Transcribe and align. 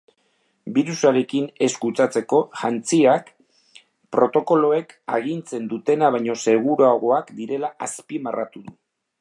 Birusarekin 0.75 1.43
ez 1.65 1.69
kutsatzeko 1.83 2.39
jantziak 2.61 3.29
protokoloek 4.17 4.97
agintzen 5.19 5.71
dutena 5.75 6.11
baino 6.19 6.39
seguruagoak 6.47 7.33
direla 7.43 7.75
azpimarratu 7.91 8.65
du. 8.69 8.79